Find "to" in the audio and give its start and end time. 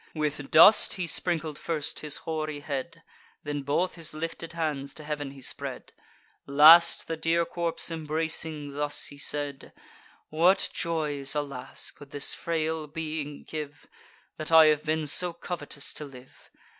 4.95-5.03, 15.93-16.05